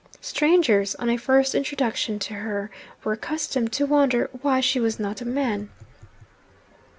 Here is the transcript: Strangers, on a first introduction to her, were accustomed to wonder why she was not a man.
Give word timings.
Strangers, 0.21 0.95
on 0.95 1.11
a 1.11 1.15
first 1.15 1.53
introduction 1.53 2.17
to 2.17 2.33
her, 2.33 2.71
were 3.03 3.11
accustomed 3.13 3.71
to 3.73 3.85
wonder 3.85 4.31
why 4.41 4.59
she 4.59 4.79
was 4.79 4.99
not 4.99 5.21
a 5.21 5.25
man. 5.25 5.69